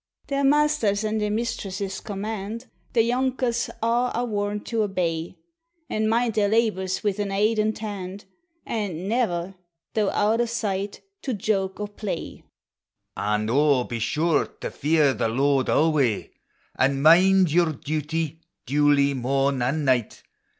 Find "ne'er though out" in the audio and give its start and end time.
9.07-10.41